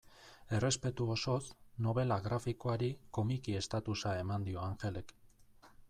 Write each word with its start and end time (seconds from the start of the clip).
Errespetu 0.59 1.05
osoz, 1.15 1.41
nobela 1.87 2.17
grafikoari 2.29 2.91
komiki 3.19 3.59
estatusa 3.61 4.19
eman 4.23 4.49
dio 4.49 4.65
Angelek. 4.71 5.17